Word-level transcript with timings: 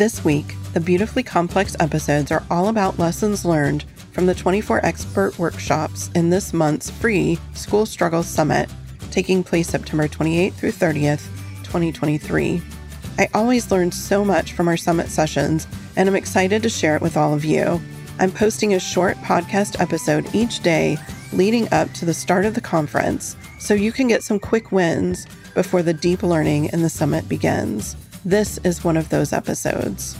This 0.00 0.24
week, 0.24 0.54
the 0.72 0.80
Beautifully 0.80 1.22
Complex 1.22 1.76
episodes 1.78 2.32
are 2.32 2.42
all 2.50 2.68
about 2.68 2.98
lessons 2.98 3.44
learned 3.44 3.82
from 4.12 4.24
the 4.24 4.34
24 4.34 4.82
expert 4.82 5.38
workshops 5.38 6.08
in 6.14 6.30
this 6.30 6.54
month's 6.54 6.88
free 6.88 7.38
School 7.52 7.84
Struggles 7.84 8.26
Summit, 8.26 8.70
taking 9.10 9.44
place 9.44 9.68
September 9.68 10.08
28th 10.08 10.54
through 10.54 10.72
30th, 10.72 11.26
2023. 11.64 12.62
I 13.18 13.28
always 13.34 13.70
learn 13.70 13.92
so 13.92 14.24
much 14.24 14.54
from 14.54 14.68
our 14.68 14.76
summit 14.78 15.08
sessions, 15.08 15.66
and 15.96 16.08
I'm 16.08 16.16
excited 16.16 16.62
to 16.62 16.70
share 16.70 16.96
it 16.96 17.02
with 17.02 17.18
all 17.18 17.34
of 17.34 17.44
you. 17.44 17.78
I'm 18.18 18.32
posting 18.32 18.72
a 18.72 18.80
short 18.80 19.18
podcast 19.18 19.78
episode 19.82 20.34
each 20.34 20.60
day 20.60 20.96
leading 21.34 21.70
up 21.74 21.92
to 21.92 22.06
the 22.06 22.14
start 22.14 22.46
of 22.46 22.54
the 22.54 22.62
conference 22.62 23.36
so 23.58 23.74
you 23.74 23.92
can 23.92 24.08
get 24.08 24.22
some 24.22 24.38
quick 24.38 24.72
wins 24.72 25.26
before 25.54 25.82
the 25.82 25.92
deep 25.92 26.22
learning 26.22 26.70
in 26.72 26.80
the 26.80 26.88
summit 26.88 27.28
begins. 27.28 27.96
This 28.24 28.58
is 28.64 28.84
one 28.84 28.98
of 28.98 29.08
those 29.08 29.32
episodes. 29.32 30.14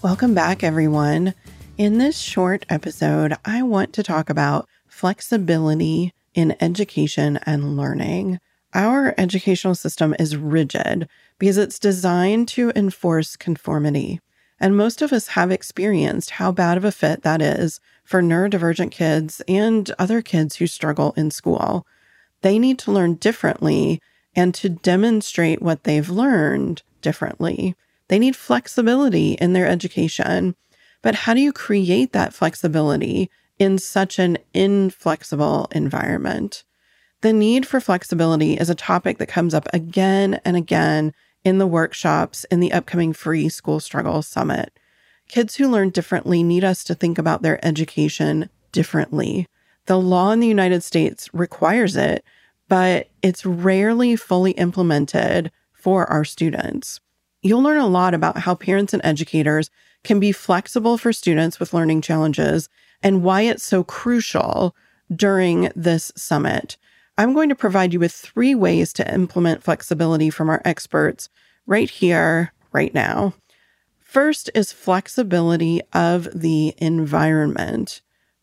Welcome 0.00 0.32
back, 0.32 0.62
everyone. 0.62 1.34
In 1.76 1.98
this 1.98 2.16
short 2.16 2.64
episode, 2.68 3.34
I 3.44 3.62
want 3.62 3.92
to 3.94 4.04
talk 4.04 4.30
about 4.30 4.68
flexibility 4.86 6.12
in 6.34 6.54
education 6.60 7.40
and 7.46 7.76
learning. 7.76 8.38
Our 8.74 9.12
educational 9.18 9.74
system 9.74 10.14
is 10.20 10.36
rigid 10.36 11.08
because 11.36 11.58
it's 11.58 11.80
designed 11.80 12.46
to 12.48 12.70
enforce 12.76 13.34
conformity. 13.34 14.20
And 14.60 14.76
most 14.76 15.02
of 15.02 15.12
us 15.12 15.28
have 15.28 15.50
experienced 15.50 16.30
how 16.30 16.52
bad 16.52 16.76
of 16.76 16.84
a 16.84 16.92
fit 16.92 17.22
that 17.22 17.42
is 17.42 17.80
for 18.04 18.22
neurodivergent 18.22 18.92
kids 18.92 19.42
and 19.48 19.90
other 19.98 20.22
kids 20.22 20.56
who 20.56 20.68
struggle 20.68 21.12
in 21.16 21.32
school. 21.32 21.84
They 22.42 22.60
need 22.60 22.78
to 22.80 22.92
learn 22.92 23.14
differently 23.14 24.00
and 24.34 24.54
to 24.54 24.68
demonstrate 24.68 25.62
what 25.62 25.84
they've 25.84 26.08
learned 26.08 26.82
differently. 27.02 27.74
They 28.08 28.18
need 28.18 28.36
flexibility 28.36 29.32
in 29.32 29.52
their 29.52 29.66
education. 29.66 30.54
But 31.02 31.14
how 31.14 31.34
do 31.34 31.40
you 31.40 31.52
create 31.52 32.12
that 32.12 32.34
flexibility 32.34 33.30
in 33.58 33.78
such 33.78 34.18
an 34.18 34.38
inflexible 34.54 35.68
environment? 35.72 36.64
The 37.20 37.32
need 37.32 37.66
for 37.66 37.80
flexibility 37.80 38.54
is 38.54 38.70
a 38.70 38.74
topic 38.74 39.18
that 39.18 39.26
comes 39.26 39.52
up 39.52 39.68
again 39.72 40.40
and 40.44 40.56
again 40.56 41.12
in 41.44 41.58
the 41.58 41.66
workshops 41.66 42.44
in 42.44 42.60
the 42.60 42.72
upcoming 42.72 43.12
free 43.12 43.48
School 43.48 43.80
Struggle 43.80 44.22
Summit. 44.22 44.78
Kids 45.28 45.56
who 45.56 45.68
learn 45.68 45.90
differently 45.90 46.42
need 46.42 46.64
us 46.64 46.84
to 46.84 46.94
think 46.94 47.18
about 47.18 47.42
their 47.42 47.64
education 47.64 48.48
differently. 48.72 49.46
The 49.86 49.98
law 49.98 50.30
in 50.30 50.40
the 50.40 50.46
United 50.46 50.82
States 50.82 51.28
requires 51.32 51.96
it, 51.96 52.24
but 52.68 53.08
it's 53.22 53.46
rarely 53.46 54.16
fully 54.16 54.52
implemented 54.52 55.50
for 55.72 56.06
our 56.06 56.24
students. 56.24 57.00
You'll 57.42 57.62
learn 57.62 57.78
a 57.78 57.86
lot 57.86 58.14
about 58.14 58.38
how 58.38 58.54
parents 58.54 58.92
and 58.92 59.04
educators 59.04 59.70
can 60.04 60.20
be 60.20 60.32
flexible 60.32 60.98
for 60.98 61.12
students 61.12 61.58
with 61.58 61.72
learning 61.72 62.02
challenges 62.02 62.68
and 63.02 63.22
why 63.22 63.42
it's 63.42 63.62
so 63.62 63.84
crucial 63.84 64.74
during 65.14 65.70
this 65.74 66.12
summit. 66.16 66.76
I'm 67.16 67.34
going 67.34 67.48
to 67.48 67.54
provide 67.54 67.92
you 67.92 68.00
with 68.00 68.12
three 68.12 68.54
ways 68.54 68.92
to 68.94 69.14
implement 69.14 69.62
flexibility 69.62 70.30
from 70.30 70.48
our 70.48 70.62
experts 70.64 71.28
right 71.66 71.90
here, 71.90 72.52
right 72.72 72.92
now. 72.92 73.34
First 73.98 74.50
is 74.54 74.72
flexibility 74.72 75.80
of 75.92 76.28
the 76.34 76.74
environment. 76.78 78.00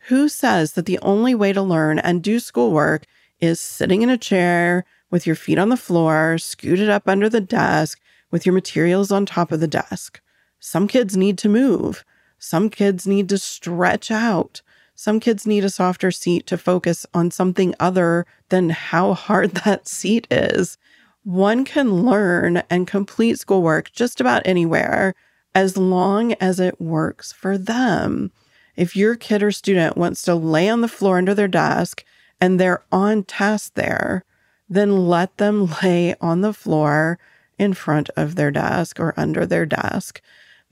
Who 0.08 0.30
says 0.30 0.74
that 0.74 0.86
the 0.86 1.00
only 1.00 1.34
way 1.34 1.54
to 1.54 1.62
learn 1.62 2.00
and 2.00 2.22
do 2.22 2.40
schoolwork 2.40 3.06
is 3.40 3.60
sitting 3.60 4.02
in 4.02 4.10
a 4.10 4.18
chair 4.18 4.86
with 5.12 5.26
your 5.26 5.36
feet 5.36 5.58
on 5.58 5.70
the 5.70 5.78
floor, 5.78 6.38
scooted 6.38 6.90
up 6.90 7.08
under 7.08 7.30
the 7.30 7.42
desk, 7.42 8.00
with 8.32 8.46
your 8.46 8.54
materials 8.54 9.12
on 9.12 9.26
top 9.26 9.52
of 9.52 9.60
the 9.60 9.68
desk? 9.68 10.22
Some 10.60 10.88
kids 10.88 11.16
need 11.16 11.38
to 11.40 11.50
move. 11.50 12.04
Some 12.40 12.70
kids 12.70 13.06
need 13.08 13.30
to 13.30 13.38
stretch 13.38 14.12
out. 14.12 14.62
Some 14.96 15.20
kids 15.20 15.46
need 15.46 15.64
a 15.66 15.70
softer 15.70 16.10
seat 16.12 16.48
to 16.48 16.58
focus 16.58 17.06
on 17.14 17.32
something 17.32 17.76
other 17.80 18.26
than 18.50 18.70
how 18.70 19.14
hard 19.14 19.52
that 19.66 19.88
seat 19.88 20.28
is. 20.32 20.78
One 21.24 21.66
can 21.66 22.04
learn 22.04 22.62
and 22.70 22.88
complete 22.88 23.40
schoolwork 23.40 23.92
just 23.92 24.22
about 24.22 24.46
anywhere 24.46 25.16
as 25.54 25.76
long 25.76 26.34
as 26.34 26.60
it 26.60 26.80
works 26.80 27.34
for 27.34 27.58
them. 27.58 28.32
If 28.76 28.96
your 28.96 29.16
kid 29.16 29.42
or 29.42 29.52
student 29.52 29.98
wants 29.98 30.22
to 30.24 30.36
lay 30.36 30.70
on 30.70 30.82
the 30.82 30.88
floor 30.88 31.18
under 31.18 31.34
their 31.34 31.48
desk 31.48 32.04
and 32.40 32.60
they're 32.60 32.84
on 32.92 33.24
task 33.24 33.74
there, 33.76 34.24
then 34.70 35.08
let 35.08 35.38
them 35.38 35.70
lay 35.84 36.16
on 36.22 36.42
the 36.42 36.54
floor 36.54 37.20
in 37.58 37.74
front 37.74 38.10
of 38.16 38.36
their 38.36 38.52
desk 38.52 39.00
or 39.00 39.14
under 39.18 39.46
their 39.46 39.66
desk. 39.66 40.22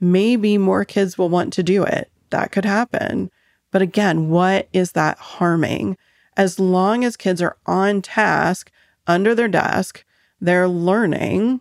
Maybe 0.00 0.58
more 0.58 0.84
kids 0.84 1.16
will 1.16 1.28
want 1.28 1.52
to 1.54 1.62
do 1.62 1.82
it. 1.82 2.10
That 2.30 2.52
could 2.52 2.64
happen. 2.64 3.30
But 3.70 3.82
again, 3.82 4.28
what 4.28 4.68
is 4.72 4.92
that 4.92 5.18
harming? 5.18 5.96
As 6.36 6.60
long 6.60 7.04
as 7.04 7.16
kids 7.16 7.40
are 7.40 7.56
on 7.66 8.02
task 8.02 8.70
under 9.06 9.34
their 9.34 9.48
desk, 9.48 10.04
they're 10.40 10.68
learning, 10.68 11.60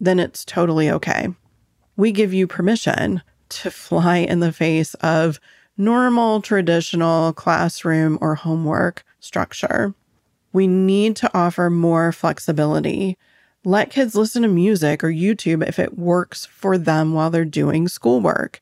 then 0.00 0.18
it's 0.18 0.44
totally 0.44 0.90
okay. 0.90 1.28
We 1.96 2.12
give 2.12 2.32
you 2.32 2.46
permission 2.46 3.22
to 3.50 3.70
fly 3.70 4.18
in 4.18 4.40
the 4.40 4.52
face 4.52 4.94
of 4.94 5.38
normal, 5.76 6.40
traditional 6.40 7.32
classroom 7.32 8.18
or 8.20 8.34
homework 8.34 9.04
structure. 9.20 9.94
We 10.52 10.66
need 10.66 11.16
to 11.16 11.30
offer 11.36 11.70
more 11.70 12.12
flexibility. 12.12 13.16
Let 13.64 13.90
kids 13.90 14.14
listen 14.14 14.42
to 14.42 14.48
music 14.48 15.02
or 15.02 15.08
YouTube 15.08 15.66
if 15.66 15.78
it 15.78 15.98
works 15.98 16.46
for 16.46 16.76
them 16.76 17.14
while 17.14 17.30
they're 17.30 17.44
doing 17.44 17.88
schoolwork. 17.88 18.60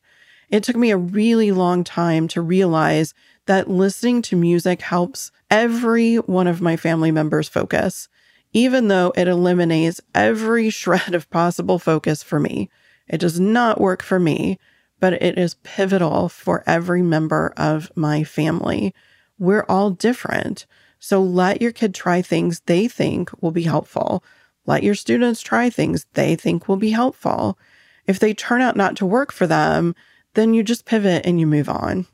It 0.49 0.63
took 0.63 0.75
me 0.75 0.91
a 0.91 0.97
really 0.97 1.51
long 1.51 1.83
time 1.83 2.27
to 2.29 2.41
realize 2.41 3.13
that 3.45 3.69
listening 3.69 4.21
to 4.23 4.35
music 4.35 4.81
helps 4.81 5.31
every 5.49 6.17
one 6.17 6.47
of 6.47 6.61
my 6.61 6.77
family 6.77 7.11
members 7.11 7.49
focus, 7.49 8.07
even 8.53 8.87
though 8.87 9.11
it 9.15 9.27
eliminates 9.27 10.01
every 10.13 10.69
shred 10.71 11.15
of 11.15 11.29
possible 11.29 11.79
focus 11.79 12.21
for 12.21 12.39
me. 12.39 12.69
It 13.07 13.19
does 13.19 13.39
not 13.39 13.81
work 13.81 14.03
for 14.03 14.19
me, 14.19 14.59
but 15.01 15.21
it 15.21 15.37
is 15.37 15.55
pivotal 15.55 16.29
for 16.29 16.63
every 16.65 17.01
member 17.01 17.53
of 17.57 17.91
my 17.95 18.23
family. 18.23 18.93
We're 19.37 19.65
all 19.67 19.89
different. 19.89 20.65
So 20.99 21.21
let 21.21 21.61
your 21.61 21.71
kid 21.73 21.93
try 21.93 22.21
things 22.21 22.61
they 22.67 22.87
think 22.87 23.29
will 23.41 23.51
be 23.51 23.63
helpful. 23.63 24.23
Let 24.67 24.83
your 24.83 24.95
students 24.95 25.41
try 25.41 25.69
things 25.69 26.05
they 26.13 26.35
think 26.35 26.69
will 26.69 26.77
be 26.77 26.91
helpful. 26.91 27.57
If 28.05 28.19
they 28.19 28.33
turn 28.33 28.61
out 28.61 28.77
not 28.77 28.95
to 28.97 29.05
work 29.05 29.31
for 29.31 29.47
them, 29.47 29.95
then 30.35 30.53
you 30.53 30.61
just 30.63 30.85
pivot 30.85 31.25
and 31.25 31.39
you 31.39 31.47
move 31.47 31.67
on. 31.67 32.05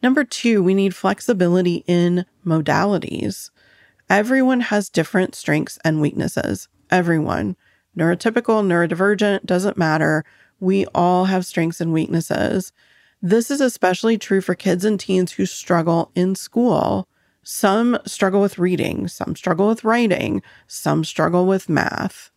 Number 0.00 0.22
two, 0.22 0.62
we 0.62 0.74
need 0.74 0.94
flexibility 0.94 1.82
in 1.88 2.24
modalities. 2.46 3.50
Everyone 4.08 4.60
has 4.60 4.88
different 4.88 5.34
strengths 5.34 5.78
and 5.84 6.00
weaknesses. 6.00 6.68
Everyone. 6.88 7.56
Neurotypical, 7.98 8.64
neurodivergent, 8.64 9.44
doesn't 9.44 9.76
matter. 9.76 10.24
We 10.60 10.86
all 10.94 11.26
have 11.26 11.46
strengths 11.46 11.80
and 11.80 11.92
weaknesses. 11.92 12.72
This 13.22 13.50
is 13.50 13.60
especially 13.60 14.18
true 14.18 14.40
for 14.40 14.54
kids 14.54 14.84
and 14.84 14.98
teens 14.98 15.32
who 15.32 15.46
struggle 15.46 16.10
in 16.14 16.34
school. 16.34 17.06
Some 17.42 17.98
struggle 18.06 18.40
with 18.40 18.58
reading, 18.58 19.08
some 19.08 19.34
struggle 19.34 19.68
with 19.68 19.84
writing, 19.84 20.42
some 20.66 21.04
struggle 21.04 21.46
with 21.46 21.68
math. 21.68 22.30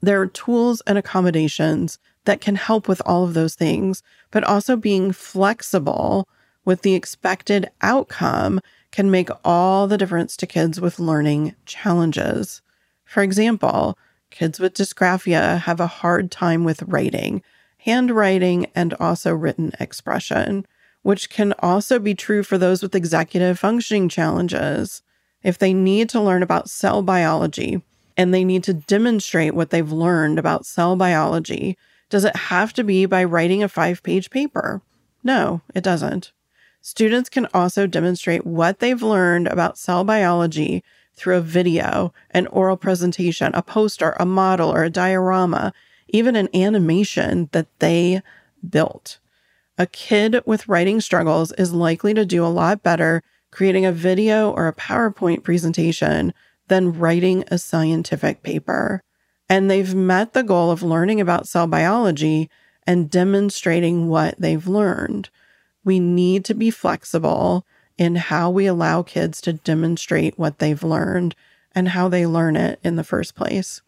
There 0.00 0.20
are 0.20 0.26
tools 0.26 0.82
and 0.86 0.98
accommodations 0.98 1.98
that 2.24 2.40
can 2.40 2.56
help 2.56 2.86
with 2.86 3.02
all 3.06 3.24
of 3.24 3.34
those 3.34 3.54
things, 3.54 4.02
but 4.30 4.44
also 4.44 4.76
being 4.76 5.12
flexible 5.12 6.28
with 6.64 6.82
the 6.82 6.94
expected 6.94 7.70
outcome 7.80 8.60
can 8.90 9.10
make 9.10 9.30
all 9.44 9.86
the 9.86 9.98
difference 9.98 10.36
to 10.36 10.46
kids 10.46 10.80
with 10.80 10.98
learning 10.98 11.54
challenges. 11.64 12.60
For 13.04 13.22
example, 13.22 13.98
kids 14.30 14.60
with 14.60 14.74
dysgraphia 14.74 15.60
have 15.60 15.80
a 15.80 15.86
hard 15.86 16.30
time 16.30 16.64
with 16.64 16.82
writing, 16.82 17.42
handwriting, 17.78 18.66
and 18.74 18.94
also 18.94 19.34
written 19.34 19.72
expression, 19.80 20.66
which 21.02 21.30
can 21.30 21.54
also 21.60 21.98
be 21.98 22.14
true 22.14 22.42
for 22.42 22.58
those 22.58 22.82
with 22.82 22.94
executive 22.94 23.58
functioning 23.58 24.08
challenges. 24.08 25.02
If 25.42 25.58
they 25.58 25.72
need 25.72 26.08
to 26.10 26.20
learn 26.20 26.42
about 26.42 26.68
cell 26.68 27.02
biology 27.02 27.82
and 28.16 28.34
they 28.34 28.44
need 28.44 28.64
to 28.64 28.74
demonstrate 28.74 29.54
what 29.54 29.70
they've 29.70 29.92
learned 29.92 30.38
about 30.38 30.66
cell 30.66 30.96
biology, 30.96 31.78
does 32.10 32.24
it 32.24 32.34
have 32.34 32.72
to 32.74 32.84
be 32.84 33.06
by 33.06 33.22
writing 33.24 33.62
a 33.62 33.68
five 33.68 34.02
page 34.02 34.30
paper? 34.30 34.82
No, 35.22 35.60
it 35.74 35.84
doesn't. 35.84 36.32
Students 36.80 37.28
can 37.28 37.46
also 37.52 37.86
demonstrate 37.86 38.46
what 38.46 38.78
they've 38.78 39.02
learned 39.02 39.46
about 39.46 39.78
cell 39.78 40.04
biology 40.04 40.82
through 41.16 41.36
a 41.36 41.42
video, 41.42 42.12
an 42.30 42.46
oral 42.48 42.76
presentation, 42.76 43.50
a 43.54 43.62
poster, 43.62 44.16
a 44.18 44.24
model, 44.24 44.72
or 44.72 44.84
a 44.84 44.90
diorama, 44.90 45.72
even 46.08 46.36
an 46.36 46.48
animation 46.54 47.48
that 47.52 47.68
they 47.78 48.22
built. 48.68 49.18
A 49.76 49.86
kid 49.86 50.40
with 50.44 50.68
writing 50.68 51.00
struggles 51.00 51.52
is 51.52 51.72
likely 51.72 52.12
to 52.14 52.26
do 52.26 52.44
a 52.44 52.48
lot 52.48 52.82
better 52.82 53.22
creating 53.50 53.86
a 53.86 53.92
video 53.92 54.50
or 54.50 54.68
a 54.68 54.74
PowerPoint 54.74 55.42
presentation 55.42 56.34
than 56.68 56.98
writing 56.98 57.44
a 57.48 57.58
scientific 57.58 58.42
paper. 58.42 59.02
And 59.48 59.70
they've 59.70 59.94
met 59.94 60.34
the 60.34 60.42
goal 60.42 60.70
of 60.70 60.82
learning 60.82 61.20
about 61.20 61.48
cell 61.48 61.66
biology 61.66 62.50
and 62.86 63.10
demonstrating 63.10 64.08
what 64.08 64.34
they've 64.38 64.66
learned. 64.66 65.30
We 65.84 66.00
need 66.00 66.44
to 66.46 66.54
be 66.54 66.70
flexible 66.70 67.64
in 67.96 68.16
how 68.16 68.50
we 68.50 68.66
allow 68.66 69.02
kids 69.02 69.40
to 69.42 69.54
demonstrate 69.54 70.38
what 70.38 70.58
they've 70.58 70.82
learned 70.82 71.34
and 71.74 71.88
how 71.88 72.08
they 72.08 72.26
learn 72.26 72.56
it 72.56 72.78
in 72.82 72.96
the 72.96 73.04
first 73.04 73.34
place. 73.34 73.80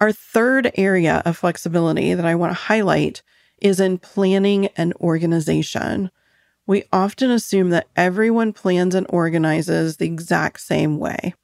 Our 0.00 0.12
third 0.12 0.72
area 0.76 1.20
of 1.26 1.36
flexibility 1.36 2.14
that 2.14 2.24
I 2.24 2.34
want 2.34 2.52
to 2.52 2.62
highlight 2.62 3.22
is 3.60 3.80
in 3.80 3.98
planning 3.98 4.68
and 4.68 4.94
organization. 4.94 6.10
We 6.66 6.84
often 6.90 7.30
assume 7.30 7.68
that 7.70 7.88
everyone 7.96 8.54
plans 8.54 8.94
and 8.94 9.06
organizes 9.10 9.98
the 9.98 10.06
exact 10.06 10.60
same 10.60 10.98
way, 10.98 11.34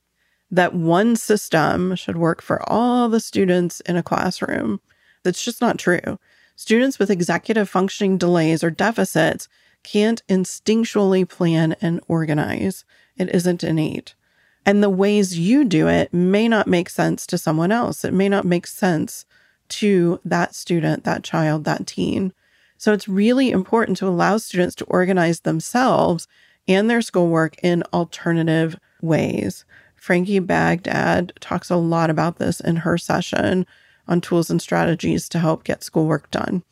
that 0.50 0.72
one 0.72 1.16
system 1.16 1.96
should 1.96 2.16
work 2.16 2.40
for 2.40 2.66
all 2.66 3.10
the 3.10 3.20
students 3.20 3.80
in 3.80 3.96
a 3.96 4.02
classroom. 4.02 4.80
That's 5.22 5.44
just 5.44 5.60
not 5.60 5.78
true. 5.78 6.18
Students 6.54 6.98
with 6.98 7.10
executive 7.10 7.68
functioning 7.68 8.16
delays 8.16 8.64
or 8.64 8.70
deficits 8.70 9.48
can't 9.82 10.22
instinctually 10.28 11.28
plan 11.28 11.76
and 11.82 12.00
organize. 12.08 12.86
It 13.18 13.28
isn't 13.34 13.62
innate. 13.62 14.14
And 14.66 14.82
the 14.82 14.90
ways 14.90 15.38
you 15.38 15.64
do 15.64 15.86
it 15.86 16.12
may 16.12 16.48
not 16.48 16.66
make 16.66 16.90
sense 16.90 17.24
to 17.28 17.38
someone 17.38 17.70
else. 17.70 18.04
It 18.04 18.12
may 18.12 18.28
not 18.28 18.44
make 18.44 18.66
sense 18.66 19.24
to 19.68 20.20
that 20.24 20.54
student, 20.56 21.04
that 21.04 21.22
child, 21.22 21.64
that 21.64 21.86
teen. 21.86 22.32
So 22.76 22.92
it's 22.92 23.08
really 23.08 23.52
important 23.52 23.96
to 23.98 24.08
allow 24.08 24.36
students 24.38 24.74
to 24.76 24.84
organize 24.86 25.40
themselves 25.40 26.26
and 26.68 26.90
their 26.90 27.00
schoolwork 27.00 27.56
in 27.62 27.84
alternative 27.92 28.76
ways. 29.00 29.64
Frankie 29.94 30.40
Baghdad 30.40 31.32
talks 31.40 31.70
a 31.70 31.76
lot 31.76 32.10
about 32.10 32.38
this 32.38 32.60
in 32.60 32.76
her 32.76 32.98
session 32.98 33.66
on 34.08 34.20
tools 34.20 34.50
and 34.50 34.60
strategies 34.60 35.28
to 35.28 35.38
help 35.38 35.64
get 35.64 35.84
schoolwork 35.84 36.30
done. 36.30 36.62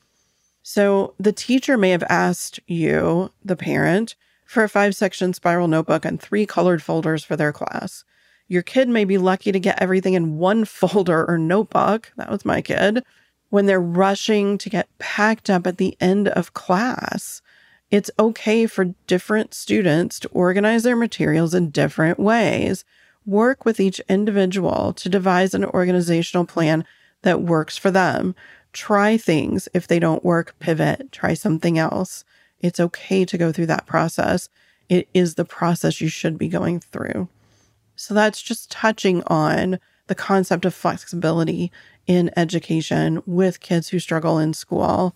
So 0.62 1.14
the 1.18 1.32
teacher 1.32 1.76
may 1.76 1.90
have 1.90 2.04
asked 2.08 2.58
you, 2.66 3.30
the 3.44 3.56
parent, 3.56 4.14
for 4.44 4.64
a 4.64 4.68
five 4.68 4.94
section 4.94 5.32
spiral 5.32 5.68
notebook 5.68 6.04
and 6.04 6.20
three 6.20 6.46
colored 6.46 6.82
folders 6.82 7.24
for 7.24 7.36
their 7.36 7.52
class. 7.52 8.04
Your 8.48 8.62
kid 8.62 8.88
may 8.88 9.04
be 9.04 9.18
lucky 9.18 9.52
to 9.52 9.60
get 9.60 9.80
everything 9.80 10.14
in 10.14 10.36
one 10.36 10.64
folder 10.66 11.24
or 11.28 11.38
notebook. 11.38 12.12
That 12.16 12.30
was 12.30 12.44
my 12.44 12.60
kid. 12.60 13.04
When 13.50 13.66
they're 13.66 13.80
rushing 13.80 14.58
to 14.58 14.70
get 14.70 14.88
packed 14.98 15.48
up 15.48 15.66
at 15.66 15.78
the 15.78 15.96
end 16.00 16.28
of 16.28 16.54
class, 16.54 17.40
it's 17.90 18.10
okay 18.18 18.66
for 18.66 18.94
different 19.06 19.54
students 19.54 20.18
to 20.20 20.28
organize 20.30 20.82
their 20.82 20.96
materials 20.96 21.54
in 21.54 21.70
different 21.70 22.18
ways. 22.18 22.84
Work 23.24 23.64
with 23.64 23.78
each 23.78 24.00
individual 24.08 24.92
to 24.94 25.08
devise 25.08 25.54
an 25.54 25.64
organizational 25.64 26.44
plan 26.44 26.84
that 27.22 27.42
works 27.42 27.78
for 27.78 27.90
them. 27.90 28.34
Try 28.72 29.16
things. 29.16 29.68
If 29.72 29.86
they 29.86 29.98
don't 29.98 30.24
work, 30.24 30.56
pivot, 30.58 31.12
try 31.12 31.34
something 31.34 31.78
else. 31.78 32.24
It's 32.64 32.80
okay 32.80 33.26
to 33.26 33.36
go 33.36 33.52
through 33.52 33.66
that 33.66 33.84
process. 33.84 34.48
It 34.88 35.06
is 35.12 35.34
the 35.34 35.44
process 35.44 36.00
you 36.00 36.08
should 36.08 36.38
be 36.38 36.48
going 36.48 36.80
through. 36.80 37.28
So 37.94 38.14
that's 38.14 38.40
just 38.40 38.70
touching 38.70 39.22
on 39.26 39.78
the 40.06 40.14
concept 40.14 40.64
of 40.64 40.72
flexibility 40.72 41.70
in 42.06 42.30
education 42.38 43.22
with 43.26 43.60
kids 43.60 43.90
who 43.90 43.98
struggle 43.98 44.38
in 44.38 44.54
school. 44.54 45.14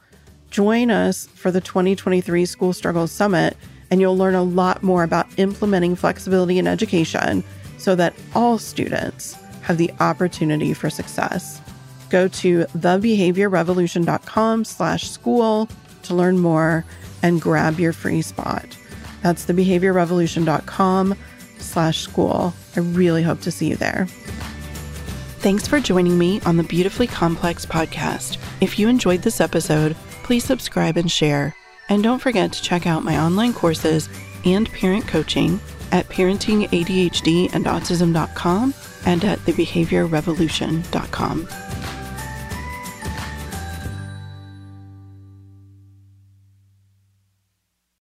Join 0.50 0.90
us 0.90 1.26
for 1.28 1.50
the 1.50 1.62
2023 1.62 2.44
School 2.44 2.74
Struggles 2.74 3.12
Summit, 3.12 3.56
and 3.90 3.98
you'll 3.98 4.18
learn 4.18 4.34
a 4.34 4.42
lot 4.42 4.82
more 4.82 5.02
about 5.02 5.26
implementing 5.38 5.96
flexibility 5.96 6.58
in 6.58 6.66
education 6.66 7.42
so 7.78 7.94
that 7.94 8.12
all 8.34 8.58
students 8.58 9.38
have 9.62 9.78
the 9.78 9.90
opportunity 10.00 10.74
for 10.74 10.90
success. 10.90 11.62
Go 12.10 12.28
to 12.28 12.64
thebehaviorrevolution.com 12.76 14.66
slash 14.66 15.08
school 15.08 15.66
to 16.02 16.14
learn 16.14 16.38
more 16.38 16.84
and 17.22 17.40
grab 17.40 17.78
your 17.78 17.92
free 17.92 18.22
spot. 18.22 18.76
That's 19.22 19.46
thebehaviorrevolution.com 19.46 21.14
slash 21.58 21.98
school. 21.98 22.54
I 22.76 22.80
really 22.80 23.22
hope 23.22 23.40
to 23.42 23.50
see 23.50 23.68
you 23.68 23.76
there. 23.76 24.06
Thanks 25.40 25.68
for 25.68 25.80
joining 25.80 26.18
me 26.18 26.40
on 26.42 26.56
the 26.56 26.64
Beautifully 26.64 27.06
Complex 27.06 27.64
podcast. 27.64 28.38
If 28.60 28.78
you 28.78 28.88
enjoyed 28.88 29.22
this 29.22 29.40
episode, 29.40 29.94
please 30.22 30.44
subscribe 30.44 30.96
and 30.96 31.10
share. 31.10 31.54
And 31.88 32.02
don't 32.02 32.18
forget 32.18 32.52
to 32.52 32.62
check 32.62 32.86
out 32.86 33.04
my 33.04 33.18
online 33.18 33.54
courses 33.54 34.08
and 34.44 34.70
parent 34.72 35.06
coaching 35.06 35.60
at 35.92 36.08
parentingadhd 36.08 37.54
and 37.54 37.66
autism.com 37.66 38.74
and 39.06 39.24
at 39.24 39.38
thebehaviorrevolution.com. 39.40 41.67